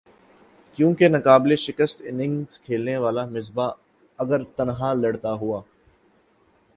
کیونکہکی 0.77 1.07
ناقابل 1.07 1.55
شکست 1.65 2.01
اننگز 2.05 2.59
کھیلنے 2.59 2.97
والا 3.03 3.25
مصباح 3.25 3.71
اگر 4.19 4.43
تن 4.43 4.51
تنہا 4.55 4.93
لڑتا 4.93 5.33
ہوا 5.33 5.61